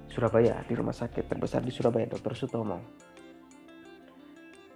Surabaya 0.09 0.65
di 0.65 0.73
rumah 0.73 0.97
sakit 0.97 1.29
terbesar 1.29 1.61
di 1.61 1.69
Surabaya 1.69 2.09
Dr. 2.09 2.33
Sutomo. 2.33 2.81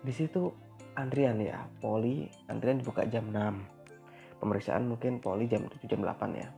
Di 0.05 0.13
situ 0.13 0.53
antrian 0.93 1.41
ya 1.41 1.65
poli 1.81 2.29
antrian 2.53 2.77
dibuka 2.77 3.09
jam 3.09 3.33
6 3.33 4.37
pemeriksaan 4.37 4.85
mungkin 4.85 5.17
poli 5.17 5.49
jam 5.49 5.65
7 5.65 5.89
jam 5.89 6.05
8 6.05 6.37
ya. 6.37 6.49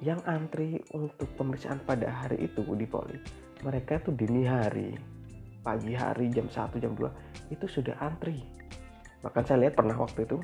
Yang 0.00 0.20
antri 0.30 0.68
untuk 0.94 1.26
pemeriksaan 1.34 1.82
pada 1.82 2.06
hari 2.06 2.46
itu 2.46 2.62
di 2.78 2.86
poli 2.86 3.18
mereka 3.60 4.00
tuh 4.00 4.16
dini 4.16 4.46
hari 4.48 4.96
pagi 5.60 5.92
hari 5.92 6.32
jam 6.32 6.48
1 6.48 6.80
jam 6.80 6.92
2 6.96 7.52
itu 7.52 7.66
sudah 7.68 7.96
antri. 8.00 8.40
Bahkan 9.20 9.42
saya 9.44 9.68
lihat 9.68 9.76
pernah 9.76 9.96
waktu 9.96 10.24
itu 10.24 10.40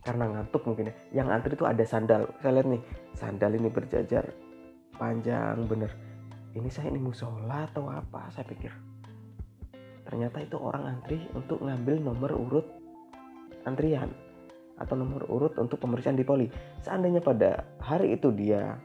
karena 0.00 0.24
ngantuk 0.24 0.64
mungkin 0.64 0.88
ya 0.88 0.94
yang 1.20 1.28
antri 1.28 1.52
itu 1.52 1.68
ada 1.68 1.84
sandal. 1.84 2.32
Saya 2.40 2.60
lihat 2.60 2.68
nih 2.72 2.82
sandal 3.12 3.52
ini 3.52 3.68
berjajar 3.68 4.24
panjang 4.96 5.68
bener. 5.68 5.92
Ini 6.56 6.68
saya 6.72 6.88
ini 6.88 6.98
musola 6.98 7.68
atau 7.68 7.92
apa? 7.92 8.32
Saya 8.32 8.48
pikir. 8.48 8.72
Ternyata 10.08 10.40
itu 10.40 10.56
orang 10.56 10.88
antri 10.88 11.20
untuk 11.36 11.60
ngambil 11.60 12.00
nomor 12.00 12.32
urut 12.32 12.66
antrian 13.68 14.08
atau 14.80 14.96
nomor 14.96 15.28
urut 15.28 15.52
untuk 15.60 15.76
pemeriksaan 15.76 16.16
di 16.16 16.24
poli. 16.24 16.48
Seandainya 16.80 17.20
pada 17.20 17.68
hari 17.84 18.16
itu 18.16 18.32
dia 18.32 18.80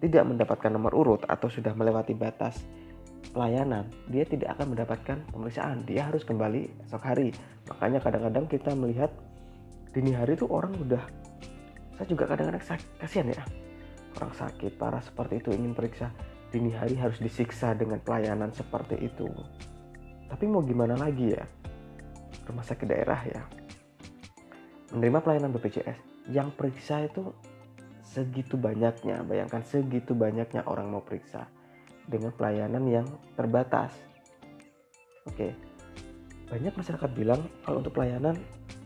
tidak 0.00 0.24
mendapatkan 0.24 0.72
nomor 0.72 0.96
urut 0.96 1.22
atau 1.28 1.52
sudah 1.52 1.76
melewati 1.76 2.16
batas 2.16 2.64
pelayanan 3.32 3.88
dia 4.10 4.26
tidak 4.28 4.58
akan 4.58 4.76
mendapatkan 4.76 5.18
pemeriksaan. 5.32 5.86
Dia 5.88 6.10
harus 6.10 6.26
kembali 6.26 6.84
esok 6.84 7.02
hari. 7.04 7.32
Makanya 7.70 8.02
kadang-kadang 8.04 8.44
kita 8.50 8.76
melihat 8.76 9.08
dini 9.94 10.12
hari 10.12 10.34
tuh 10.36 10.50
orang 10.50 10.74
udah 10.76 11.00
saya 11.94 12.06
juga 12.10 12.26
kadang-kadang 12.26 12.62
kasihan 12.98 13.30
ya. 13.30 13.44
Orang 14.18 14.34
sakit 14.34 14.74
parah 14.74 15.02
seperti 15.02 15.40
itu 15.40 15.54
ingin 15.54 15.72
periksa. 15.72 16.10
Dini 16.50 16.70
hari 16.70 16.94
harus 16.98 17.18
disiksa 17.18 17.74
dengan 17.74 17.98
pelayanan 18.02 18.50
seperti 18.54 18.98
itu. 19.02 19.26
Tapi 20.30 20.44
mau 20.46 20.62
gimana 20.62 20.94
lagi 20.98 21.34
ya? 21.34 21.42
Rumah 22.46 22.62
sakit 22.66 22.86
daerah 22.86 23.20
ya. 23.26 23.42
Menerima 24.94 25.18
pelayanan 25.22 25.50
BPJS 25.54 26.30
yang 26.30 26.54
periksa 26.54 27.06
itu 27.06 27.34
segitu 28.06 28.54
banyaknya. 28.54 29.26
Bayangkan 29.26 29.66
segitu 29.66 30.14
banyaknya 30.14 30.62
orang 30.66 30.90
mau 30.94 31.02
periksa 31.02 31.50
dengan 32.08 32.32
pelayanan 32.36 32.84
yang 32.86 33.06
terbatas. 33.36 33.92
Oke. 35.28 35.56
Banyak 36.48 36.76
masyarakat 36.76 37.10
bilang 37.16 37.40
kalau 37.64 37.80
untuk 37.80 37.96
pelayanan 37.96 38.36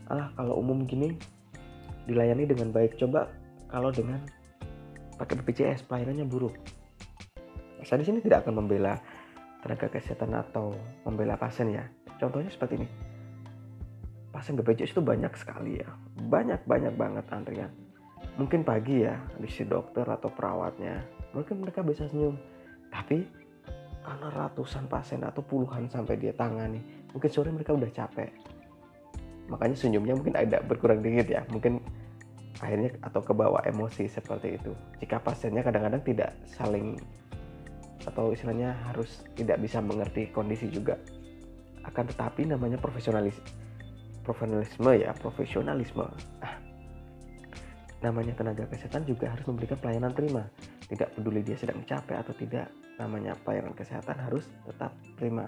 alah 0.09 0.31
kalau 0.33 0.57
umum 0.57 0.87
gini 0.87 1.19
dilayani 2.07 2.47
dengan 2.47 2.71
baik. 2.71 2.95
Coba 2.97 3.29
kalau 3.67 3.91
dengan 3.91 4.23
pakai 5.19 5.35
BPJS 5.43 5.85
pelayanannya 5.85 6.25
buruk. 6.25 6.55
Saya 7.83 8.03
di 8.03 8.07
sini 8.07 8.19
tidak 8.19 8.47
akan 8.47 8.63
membela 8.63 8.95
tenaga 9.59 9.91
kesehatan 9.91 10.35
atau 10.35 10.75
membela 11.03 11.35
pasien 11.35 11.71
ya? 11.71 11.83
Contohnya 12.19 12.51
seperti 12.51 12.79
ini. 12.79 12.87
Pasien 14.31 14.55
BPJS 14.55 14.95
itu 14.95 15.03
banyak 15.03 15.33
sekali 15.35 15.79
ya. 15.79 15.89
Banyak 16.19 16.63
banyak 16.63 16.93
banget 16.95 17.25
antrian 17.31 17.71
mungkin 18.39 18.63
pagi 18.63 19.03
ya 19.03 19.19
di 19.35 19.51
si 19.51 19.67
dokter 19.67 20.07
atau 20.07 20.31
perawatnya 20.31 21.03
mungkin 21.35 21.59
mereka 21.59 21.83
bisa 21.83 22.07
senyum 22.07 22.39
tapi 22.89 23.25
karena 24.03 24.27
ratusan 24.33 24.89
pasien 24.89 25.21
atau 25.21 25.45
puluhan 25.45 25.85
sampai 25.85 26.17
dia 26.17 26.33
tangani 26.33 26.81
mungkin 27.13 27.29
sore 27.29 27.49
mereka 27.53 27.73
udah 27.73 27.89
capek. 27.89 28.29
Makanya 29.49 29.75
senyumnya 29.77 30.13
mungkin 30.13 30.37
agak 30.37 30.65
berkurang 30.69 31.01
dikit 31.01 31.25
ya. 31.25 31.41
Mungkin 31.49 31.81
akhirnya 32.61 32.93
atau 33.01 33.21
kebawa 33.23 33.65
emosi 33.65 34.05
seperti 34.05 34.61
itu. 34.61 34.71
Jika 35.01 35.17
pasiennya 35.21 35.65
kadang-kadang 35.65 36.05
tidak 36.05 36.31
saling 36.45 36.97
atau 38.05 38.31
istilahnya 38.31 38.77
harus 38.89 39.25
tidak 39.33 39.57
bisa 39.61 39.81
mengerti 39.81 40.29
kondisi 40.29 40.69
juga. 40.69 40.97
Akan 41.81 42.05
tetapi 42.05 42.45
namanya 42.45 42.77
profesionalis 42.77 43.37
profesionalisme 44.21 44.91
ya 44.93 45.09
profesionalisme. 45.17 46.05
Ah, 46.45 46.61
namanya 48.05 48.37
tenaga 48.37 48.69
kesehatan 48.69 49.03
juga 49.09 49.33
harus 49.33 49.43
memberikan 49.49 49.81
pelayanan 49.81 50.13
prima 50.13 50.45
tidak 50.89 51.13
peduli 51.13 51.45
dia 51.45 51.55
sedang 51.55 51.85
capek 51.85 52.17
atau 52.19 52.33
tidak 52.33 52.67
namanya 52.97 53.37
pelayanan 53.45 53.71
kesehatan 53.77 54.17
harus 54.19 54.49
tetap 54.65 54.91
terima 55.15 55.47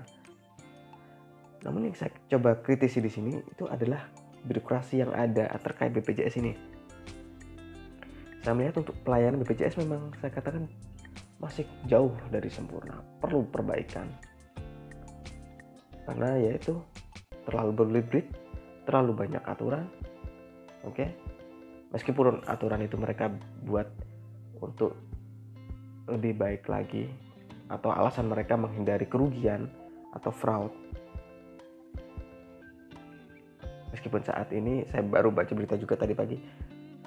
namun 1.62 1.90
yang 1.90 1.96
saya 1.98 2.10
coba 2.30 2.58
kritisi 2.58 2.98
di 2.98 3.12
sini 3.12 3.38
itu 3.38 3.70
adalah 3.70 4.10
birokrasi 4.46 5.06
yang 5.06 5.14
ada 5.14 5.46
terkait 5.62 5.94
BPJS 5.94 6.42
ini. 6.42 6.54
Saya 8.42 8.58
melihat 8.58 8.82
untuk 8.82 8.98
pelayanan 9.06 9.38
BPJS 9.46 9.78
memang 9.86 10.10
saya 10.18 10.34
katakan 10.34 10.66
masih 11.38 11.66
jauh 11.86 12.14
dari 12.34 12.50
sempurna. 12.50 13.06
Perlu 13.22 13.46
perbaikan. 13.46 14.10
Karena 16.10 16.34
yaitu 16.42 16.82
terlalu 17.46 17.86
berbelit 17.86 18.26
terlalu 18.90 19.14
banyak 19.14 19.44
aturan 19.46 19.86
oke? 20.82 20.98
Okay? 20.98 21.14
meskipun 21.94 22.42
aturan 22.50 22.82
itu 22.82 22.98
mereka 22.98 23.30
buat 23.62 23.86
untuk 24.58 24.98
lebih 26.12 26.36
baik 26.36 26.68
lagi 26.68 27.08
atau 27.72 27.96
alasan 27.96 28.27
mereka 28.27 28.60
menghindari 28.60 29.08
kerugian 29.08 29.72
atau 30.12 30.30
fraud 30.30 30.74
meskipun 33.96 34.22
saat 34.24 34.51
ini 34.51 34.84
saya 34.91 35.03
baru 35.08 35.32
baca 35.32 35.51
berita 35.56 35.80
juga 35.80 35.96
tadi 35.96 36.12
pagi 36.12 36.38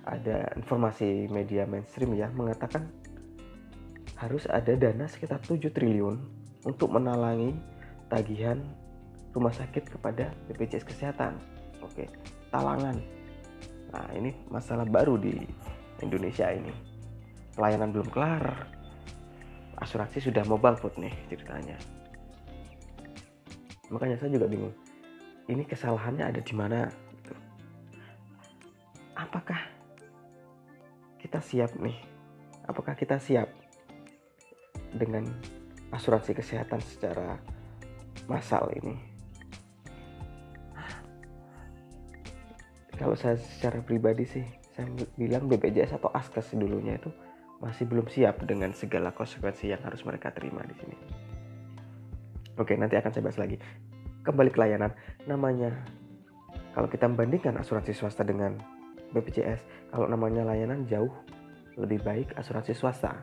ada 0.05 0.53
informasi 0.57 1.29
media 1.33 1.65
mainstream 1.65 2.17
ya 2.17 2.29
mengatakan 2.33 2.89
harus 4.21 4.49
ada 4.49 4.73
dana 4.77 5.09
sekitar 5.09 5.41
7 5.43 5.69
triliun 5.73 6.17
untuk 6.65 6.93
menalangi 6.93 7.53
tagihan 8.09 8.61
rumah 9.35 9.51
sakit 9.51 9.91
kepada 9.99 10.31
BPJS 10.47 10.87
Kesehatan. 10.87 11.35
Oke, 11.83 12.07
talangan. 12.55 12.97
Nah, 13.91 14.09
ini 14.15 14.31
masalah 14.49 14.87
baru 14.87 15.19
di 15.19 15.35
Indonesia 16.01 16.49
ini. 16.55 16.71
Pelayanan 17.55 17.91
belum 17.91 18.09
kelar. 18.15 18.71
Asuransi 19.81 20.19
sudah 20.23 20.47
mobile 20.47 20.79
food 20.79 20.95
nih 20.99 21.15
ceritanya. 21.27 21.79
Makanya 23.91 24.17
saya 24.19 24.31
juga 24.35 24.47
bingung. 24.47 24.75
Ini 25.51 25.63
kesalahannya 25.69 26.25
ada 26.25 26.41
di 26.41 26.55
mana? 26.57 26.89
Gitu. 26.89 27.35
Apakah 29.19 29.61
kita 31.21 31.39
siap 31.43 31.75
nih? 31.79 31.99
Apakah 32.65 32.97
kita 32.97 33.21
siap 33.21 33.51
dengan 34.95 35.29
asuransi 35.93 36.33
kesehatan 36.33 36.81
secara 36.81 37.37
massal 38.31 38.73
ini? 38.79 39.15
kalau 42.95 43.19
saya 43.19 43.37
secara 43.37 43.83
pribadi 43.83 44.25
sih 44.25 44.47
saya 44.75 44.89
bilang 45.19 45.47
BPJS 45.51 45.99
atau 45.99 46.11
ASKES 46.15 46.57
dulunya 46.59 46.99
itu 46.99 47.11
masih 47.65 47.89
belum 47.89 48.05
siap 48.13 48.45
dengan 48.45 48.77
segala 48.77 49.17
konsekuensi 49.17 49.73
yang 49.73 49.81
harus 49.81 50.05
mereka 50.05 50.29
terima 50.37 50.61
di 50.69 50.77
sini. 50.77 50.97
Oke, 52.61 52.77
nanti 52.77 53.01
akan 53.01 53.11
saya 53.11 53.25
bahas 53.25 53.41
lagi. 53.41 53.57
Kembali 54.21 54.53
ke 54.53 54.61
layanan, 54.61 54.93
namanya 55.25 55.73
kalau 56.77 56.87
kita 56.93 57.09
membandingkan 57.09 57.57
asuransi 57.57 57.97
swasta 57.97 58.21
dengan 58.21 58.61
BPJS, 59.17 59.65
kalau 59.89 60.05
namanya 60.07 60.45
layanan 60.45 60.85
jauh 60.85 61.11
lebih 61.81 62.05
baik 62.05 62.37
asuransi 62.37 62.77
swasta, 62.77 63.17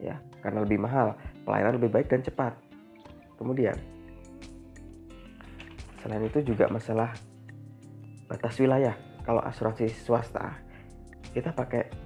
ya, 0.00 0.18
karena 0.40 0.64
lebih 0.64 0.80
mahal, 0.80 1.14
pelayanan 1.44 1.76
lebih 1.76 1.92
baik 1.92 2.08
dan 2.08 2.24
cepat. 2.24 2.56
Kemudian, 3.36 3.76
selain 6.00 6.24
itu 6.26 6.42
juga 6.42 6.66
masalah 6.72 7.12
batas 8.26 8.56
wilayah 8.58 8.96
kalau 9.22 9.44
asuransi 9.44 9.92
swasta 9.92 10.58
kita 11.30 11.54
pakai 11.54 12.01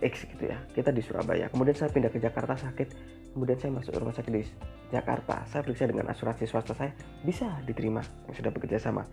X 0.00 0.28
gitu 0.28 0.44
ya. 0.48 0.58
Kita 0.72 0.92
di 0.92 1.00
Surabaya. 1.00 1.48
Kemudian 1.48 1.76
saya 1.76 1.88
pindah 1.88 2.12
ke 2.12 2.20
Jakarta 2.20 2.56
sakit. 2.56 2.88
Kemudian 3.32 3.56
saya 3.56 3.72
masuk 3.72 3.96
rumah 3.96 4.12
sakit 4.12 4.32
di 4.32 4.44
Jakarta. 4.92 5.44
Saya 5.48 5.64
periksa 5.64 5.88
dengan 5.88 6.12
asuransi 6.12 6.44
swasta 6.44 6.76
saya. 6.76 6.92
Bisa 7.24 7.48
diterima 7.64 8.04
yang 8.28 8.34
sudah 8.36 8.52
bekerja 8.52 8.80
sama. 8.80 9.08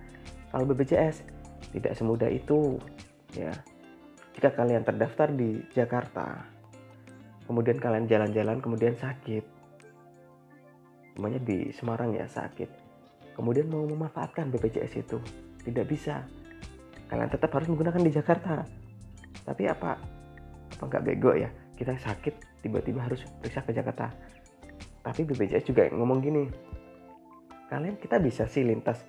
Kalau 0.51 0.67
BPJS 0.67 1.23
tidak 1.71 1.93
semudah 1.95 2.27
itu 2.27 2.79
ya. 3.35 3.51
Jika 4.33 4.50
kalian 4.57 4.81
terdaftar 4.81 5.29
di 5.29 5.61
Jakarta 5.72 6.50
kemudian 7.46 7.77
kalian 7.77 8.07
jalan-jalan 8.09 8.57
kemudian 8.59 8.96
sakit. 8.98 9.46
Namanya 11.19 11.39
di 11.43 11.69
Semarang 11.75 12.15
ya 12.17 12.25
sakit. 12.25 12.69
Kemudian 13.37 13.69
mau 13.69 13.85
memanfaatkan 13.85 14.50
BPJS 14.50 14.93
itu 15.05 15.17
tidak 15.63 15.85
bisa. 15.85 16.25
Kalian 17.07 17.29
tetap 17.29 17.53
harus 17.53 17.69
menggunakan 17.69 18.01
di 18.01 18.11
Jakarta. 18.13 18.65
Tapi 19.43 19.63
apa 19.69 20.12
apa 20.74 20.83
nggak 20.90 21.03
bego 21.05 21.31
ya 21.38 21.50
kita 21.77 21.98
sakit 21.98 22.64
tiba-tiba 22.66 23.05
harus 23.05 23.22
periksa 23.42 23.62
ke 23.66 23.75
Jakarta. 23.75 24.09
Tapi 25.03 25.27
BPJS 25.27 25.68
juga 25.68 25.90
ngomong 25.92 26.20
gini 26.24 26.44
kalian 27.68 27.98
kita 27.98 28.22
bisa 28.22 28.46
sih 28.46 28.64
lintas. 28.64 29.01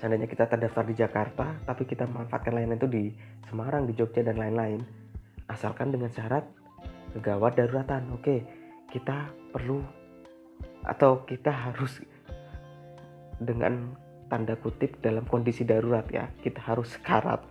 Seandainya 0.00 0.28
kita 0.30 0.48
terdaftar 0.48 0.84
di 0.86 0.94
Jakarta 0.96 1.46
tapi 1.66 1.84
kita 1.84 2.08
memanfaatkan 2.08 2.52
layanan 2.56 2.78
itu 2.80 2.88
di 2.88 3.04
Semarang 3.48 3.84
di 3.84 3.92
Jogja 3.92 4.24
dan 4.24 4.38
lain-lain 4.38 4.80
asalkan 5.50 5.90
dengan 5.90 6.08
syarat 6.08 6.46
gawat 7.20 7.58
daruratan. 7.58 8.14
Oke 8.14 8.46
kita 8.88 9.30
perlu 9.50 9.82
atau 10.86 11.24
kita 11.28 11.52
harus 11.52 12.00
dengan 13.40 13.96
tanda 14.30 14.54
kutip 14.54 15.02
dalam 15.02 15.26
kondisi 15.26 15.66
darurat 15.66 16.06
ya 16.08 16.30
kita 16.40 16.62
harus 16.62 16.94
sekarat. 16.94 17.42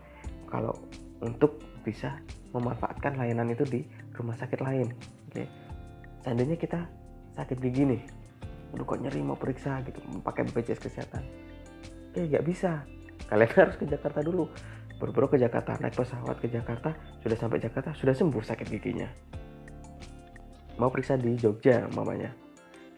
Kalau 0.50 0.74
untuk 1.22 1.69
bisa 1.82 2.20
memanfaatkan 2.52 3.18
layanan 3.18 3.54
itu 3.54 3.66
di 3.66 3.82
rumah 4.16 4.36
sakit 4.36 4.60
lain. 4.62 4.92
Oke. 5.30 5.46
Seandainya 6.26 6.58
kita 6.60 6.80
sakit 7.38 7.58
gigi 7.64 7.84
nih 7.88 8.02
udah 8.70 8.86
kok 8.86 9.02
nyeri 9.02 9.26
mau 9.26 9.40
periksa 9.40 9.82
gitu 9.86 9.98
pakai 10.22 10.46
BPJS 10.50 10.82
kesehatan. 10.84 11.24
Oke 12.12 12.28
nggak 12.28 12.46
bisa. 12.46 12.84
Kalian 13.30 13.52
harus 13.66 13.76
ke 13.80 13.86
Jakarta 13.88 14.20
dulu. 14.22 14.46
Buru-buru 15.00 15.32
ke 15.32 15.38
Jakarta 15.40 15.80
naik 15.80 15.96
pesawat 15.96 16.38
ke 16.44 16.52
Jakarta 16.52 16.92
sudah 17.24 17.38
sampai 17.40 17.64
Jakarta 17.64 17.96
sudah 17.96 18.12
sembuh 18.12 18.44
sakit 18.44 18.68
giginya. 18.68 19.08
Mau 20.76 20.92
periksa 20.92 21.16
di 21.16 21.40
Jogja 21.40 21.88
mamanya 21.96 22.32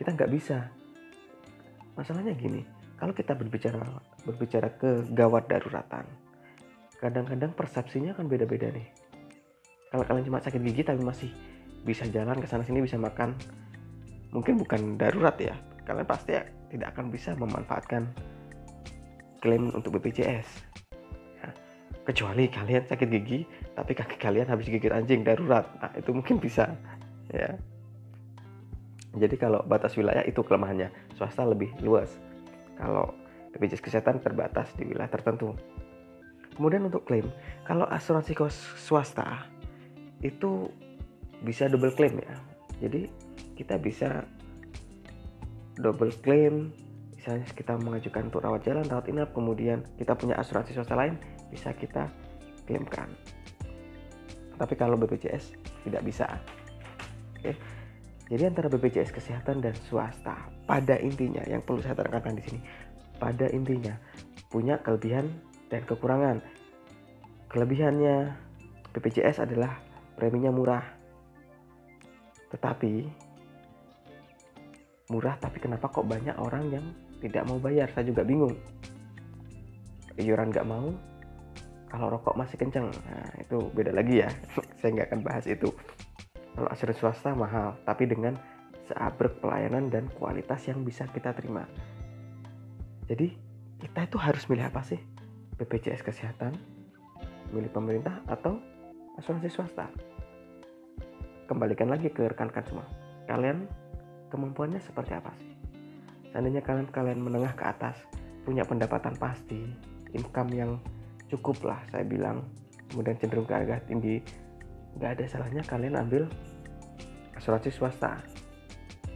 kita 0.02 0.18
nggak 0.18 0.32
bisa. 0.34 0.66
Masalahnya 1.94 2.34
gini 2.34 2.66
kalau 2.98 3.14
kita 3.14 3.38
berbicara 3.38 3.82
berbicara 4.26 4.70
ke 4.78 5.06
gawat 5.14 5.46
daruratan 5.50 6.06
kadang-kadang 7.02 7.52
persepsinya 7.58 8.14
kan 8.14 8.30
beda-beda 8.30 8.70
nih. 8.70 8.86
Kalau 9.90 10.06
kalian 10.06 10.24
cuma 10.30 10.40
sakit 10.40 10.62
gigi 10.62 10.86
tapi 10.86 11.02
masih 11.02 11.34
bisa 11.82 12.06
jalan 12.14 12.38
ke 12.38 12.46
sana 12.46 12.62
sini 12.62 12.86
bisa 12.86 12.96
makan 12.96 13.34
mungkin 14.30 14.62
bukan 14.62 14.96
darurat 15.02 15.36
ya. 15.42 15.58
Kalian 15.84 16.06
pasti 16.06 16.38
tidak 16.72 16.94
akan 16.96 17.10
bisa 17.10 17.34
memanfaatkan 17.36 18.06
klaim 19.42 19.74
untuk 19.74 19.98
BPJS 19.98 20.48
ya, 21.42 21.50
kecuali 22.06 22.46
kalian 22.48 22.86
sakit 22.86 23.08
gigi 23.10 23.44
tapi 23.74 23.98
kaki 23.98 24.22
kalian 24.22 24.46
habis 24.48 24.70
gigit 24.70 24.94
anjing 24.94 25.26
darurat. 25.26 25.66
Nah 25.82 25.92
itu 25.98 26.14
mungkin 26.14 26.38
bisa 26.38 26.70
ya. 27.34 27.58
Jadi 29.12 29.36
kalau 29.36 29.60
batas 29.68 29.98
wilayah 30.00 30.24
itu 30.24 30.40
kelemahannya 30.40 30.88
swasta 31.18 31.44
lebih 31.44 31.74
luas. 31.84 32.16
Kalau 32.80 33.12
BPJS 33.52 33.84
kesehatan 33.84 34.24
terbatas 34.24 34.72
di 34.80 34.88
wilayah 34.88 35.12
tertentu. 35.12 35.52
Kemudian 36.56 36.88
untuk 36.88 37.08
klaim, 37.08 37.32
kalau 37.64 37.88
asuransi 37.88 38.36
swasta 38.78 39.48
itu 40.22 40.68
bisa 41.42 41.66
double 41.72 41.96
claim 41.96 42.20
ya. 42.22 42.36
Jadi 42.82 43.10
kita 43.58 43.78
bisa 43.82 44.26
double 45.80 46.14
claim 46.22 46.70
misalnya 47.16 47.46
kita 47.54 47.78
mengajukan 47.78 48.34
untuk 48.34 48.42
rawat 48.42 48.66
jalan, 48.66 48.86
rawat 48.90 49.06
inap, 49.14 49.30
kemudian 49.38 49.86
kita 50.02 50.18
punya 50.18 50.34
asuransi 50.42 50.74
swasta 50.74 50.98
lain, 50.98 51.22
bisa 51.54 51.70
kita 51.78 52.10
klaimkan. 52.66 53.14
Tapi 54.58 54.74
kalau 54.74 54.98
BPJS 54.98 55.54
tidak 55.86 56.02
bisa. 56.02 56.26
Oke. 57.38 57.54
Jadi 58.32 58.44
antara 58.48 58.72
BPJS 58.72 59.12
kesehatan 59.12 59.60
dan 59.62 59.76
swasta 59.86 60.50
pada 60.64 60.96
intinya 60.98 61.44
yang 61.46 61.62
perlu 61.62 61.84
saya 61.84 62.00
terangkan 62.00 62.40
di 62.40 62.44
sini 62.48 62.60
pada 63.20 63.46
intinya 63.52 63.94
punya 64.50 64.80
kelebihan 64.80 65.28
dan 65.72 65.82
kekurangan. 65.88 66.44
Kelebihannya 67.48 68.36
BPJS 68.92 69.48
adalah 69.48 69.80
preminya 70.20 70.52
murah. 70.52 70.84
Tetapi 72.52 72.94
murah 75.12 75.36
tapi 75.40 75.58
kenapa 75.64 75.88
kok 75.88 76.08
banyak 76.08 76.36
orang 76.36 76.68
yang 76.68 76.86
tidak 77.24 77.48
mau 77.48 77.58
bayar? 77.58 77.88
Saya 77.96 78.12
juga 78.12 78.28
bingung. 78.28 78.54
Iuran 80.20 80.52
nggak 80.52 80.68
mau, 80.68 80.92
kalau 81.88 82.08
rokok 82.12 82.36
masih 82.36 82.60
kenceng, 82.60 82.88
nah 82.88 83.28
itu 83.40 83.68
beda 83.72 83.96
lagi 83.96 84.24
ya. 84.24 84.30
saya 84.80 84.96
nggak 84.96 85.08
akan 85.12 85.22
bahas 85.24 85.48
itu. 85.48 85.72
Kalau 86.52 86.68
asuransi 86.68 87.00
swasta 87.00 87.32
mahal, 87.32 87.80
tapi 87.88 88.12
dengan 88.12 88.36
seabrek 88.92 89.40
pelayanan 89.40 89.88
dan 89.88 90.12
kualitas 90.20 90.68
yang 90.68 90.84
bisa 90.84 91.08
kita 91.16 91.32
terima. 91.32 91.64
Jadi 93.08 93.32
kita 93.80 94.08
itu 94.08 94.20
harus 94.20 94.44
milih 94.52 94.68
apa 94.68 94.84
sih? 94.84 95.00
BPJS 95.62 96.02
Kesehatan, 96.02 96.58
milik 97.54 97.70
pemerintah 97.70 98.26
atau 98.26 98.58
asuransi 99.22 99.54
swasta? 99.54 99.86
kembalikan 101.52 101.92
lagi 101.92 102.08
ke 102.08 102.32
rekan-rekan 102.32 102.64
semua. 102.64 102.88
Kalian 103.28 103.68
kemampuannya 104.32 104.80
seperti 104.80 105.12
apa 105.20 105.36
sih? 105.36 105.52
Seandainya 106.32 106.64
kalian 106.64 106.88
kalian 106.88 107.20
menengah 107.20 107.52
ke 107.60 107.68
atas 107.68 108.00
punya 108.48 108.64
pendapatan 108.64 109.20
pasti 109.20 109.68
income 110.16 110.52
yang 110.56 110.72
cukup 111.28 111.60
lah 111.68 111.80
saya 111.92 112.08
bilang 112.08 112.48
kemudian 112.88 113.20
cenderung 113.20 113.44
ke 113.44 113.52
harga 113.52 113.84
tinggi 113.84 114.24
nggak 114.96 115.20
ada 115.20 115.24
salahnya 115.28 115.64
kalian 115.68 116.00
ambil 116.00 116.24
asuransi 117.36 117.68
swasta. 117.68 118.24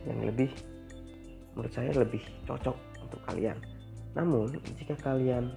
Yang 0.04 0.20
lebih 0.28 0.52
menurut 1.56 1.72
saya 1.72 1.96
lebih 1.96 2.20
cocok 2.44 2.76
untuk 3.00 3.24
kalian. 3.32 3.56
Namun 4.12 4.60
jika 4.76 5.00
kalian 5.00 5.56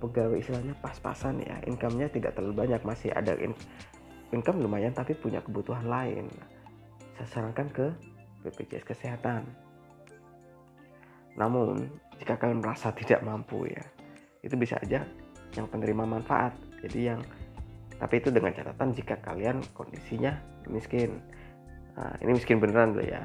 pegawai 0.00 0.40
istilahnya 0.40 0.74
pas-pasan 0.80 1.44
ya. 1.44 1.60
Income-nya 1.68 2.08
tidak 2.08 2.34
terlalu 2.34 2.66
banyak 2.66 2.80
masih 2.82 3.12
ada 3.12 3.36
in 3.36 3.52
income 4.32 4.64
lumayan 4.64 4.96
tapi 4.96 5.12
punya 5.12 5.44
kebutuhan 5.44 5.84
lain. 5.84 6.26
Saya 7.20 7.28
sarankan 7.28 7.68
ke 7.68 7.86
BPJS 8.42 8.88
Kesehatan. 8.88 9.44
Namun 11.36 11.86
jika 12.16 12.40
kalian 12.40 12.64
merasa 12.64 12.90
tidak 12.96 13.20
mampu 13.20 13.68
ya 13.68 13.84
itu 14.40 14.56
bisa 14.56 14.80
aja 14.80 15.04
yang 15.54 15.66
penerima 15.68 16.08
manfaat. 16.08 16.56
Jadi 16.80 17.12
yang 17.12 17.20
tapi 18.00 18.16
itu 18.16 18.32
dengan 18.32 18.56
catatan 18.56 18.96
jika 18.96 19.20
kalian 19.20 19.60
kondisinya 19.76 20.32
miskin. 20.72 21.20
Nah, 22.00 22.16
ini 22.24 22.32
miskin 22.32 22.56
beneran 22.56 22.96
loh 22.96 23.04
ya. 23.04 23.20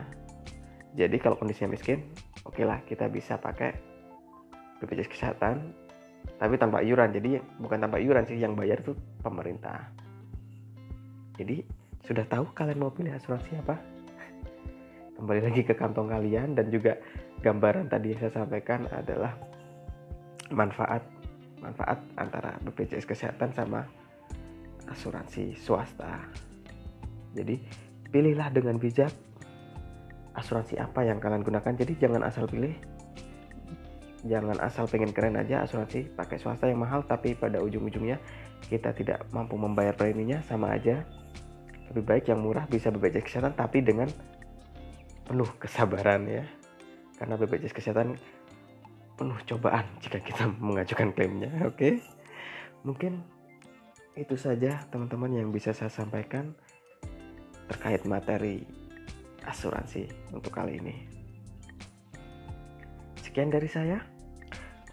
Jadi 0.96 1.16
kalau 1.24 1.40
kondisinya 1.40 1.72
miskin 1.72 2.04
oke 2.44 2.60
okay 2.60 2.66
lah 2.68 2.84
kita 2.84 3.08
bisa 3.08 3.40
pakai 3.40 3.72
BPJS 4.84 5.12
kesehatan 5.12 5.85
tapi 6.36 6.56
tanpa 6.60 6.84
iuran. 6.84 7.10
Jadi 7.16 7.40
bukan 7.60 7.78
tanpa 7.80 7.98
iuran 8.02 8.24
sih. 8.28 8.38
Yang 8.38 8.54
bayar 8.60 8.78
itu 8.84 8.94
pemerintah. 9.22 9.92
Jadi 11.36 11.64
sudah 12.06 12.26
tahu 12.28 12.52
kalian 12.56 12.80
mau 12.80 12.92
pilih 12.94 13.16
asuransi 13.16 13.60
apa? 13.60 13.76
Kembali 15.20 15.42
lagi 15.42 15.62
ke 15.64 15.74
kantong 15.74 16.12
kalian. 16.12 16.54
Dan 16.54 16.70
juga 16.70 17.00
gambaran 17.42 17.88
tadi 17.88 18.14
yang 18.14 18.20
saya 18.26 18.44
sampaikan 18.44 18.88
adalah 18.92 19.36
manfaat 20.54 21.02
manfaat 21.64 21.98
antara 22.20 22.62
BPJS 22.62 23.10
kesehatan 23.10 23.50
sama 23.56 23.88
asuransi 24.86 25.58
swasta. 25.58 26.22
Jadi 27.34 27.58
pilihlah 28.14 28.54
dengan 28.54 28.78
bijak 28.78 29.12
asuransi 30.38 30.78
apa 30.78 31.04
yang 31.08 31.18
kalian 31.18 31.42
gunakan. 31.42 31.74
Jadi 31.74 31.98
jangan 31.98 32.22
asal 32.28 32.46
pilih 32.46 32.76
jangan 34.26 34.58
asal 34.62 34.90
pengen 34.90 35.14
keren 35.14 35.38
aja 35.38 35.62
asuransi 35.62 36.10
pakai 36.18 36.42
swasta 36.42 36.66
yang 36.66 36.82
mahal 36.82 37.06
tapi 37.06 37.38
pada 37.38 37.62
ujung-ujungnya 37.62 38.18
kita 38.66 38.92
tidak 38.98 39.26
mampu 39.30 39.56
membayar 39.56 39.94
preminya 39.94 40.42
sama 40.50 40.74
aja. 40.74 41.06
Lebih 41.94 42.04
baik 42.04 42.26
yang 42.34 42.42
murah 42.42 42.66
bisa 42.66 42.90
BPJS 42.90 43.30
kesehatan 43.30 43.54
tapi 43.54 43.86
dengan 43.86 44.10
penuh 45.30 45.48
kesabaran 45.62 46.26
ya. 46.26 46.44
Karena 47.16 47.38
BPJS 47.38 47.78
kesehatan 47.78 48.18
penuh 49.16 49.38
cobaan 49.46 49.86
jika 50.02 50.18
kita 50.20 50.50
mengajukan 50.66 51.14
klaimnya 51.14 51.54
oke? 51.64 51.78
Okay? 51.78 51.94
mungkin 52.86 53.26
itu 54.14 54.38
saja 54.38 54.86
teman-teman 54.94 55.42
yang 55.42 55.50
bisa 55.50 55.74
saya 55.74 55.90
sampaikan 55.90 56.54
terkait 57.68 58.06
materi 58.06 58.64
asuransi 59.44 60.08
untuk 60.32 60.54
kali 60.54 60.78
ini. 60.80 60.96
Sekian 63.20 63.50
dari 63.50 63.68
saya 63.68 64.00